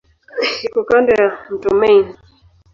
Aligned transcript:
Iko 0.67 0.79
kando 0.89 1.09
ya 1.19 1.27
mto 1.53 1.69
Main. 1.79 2.05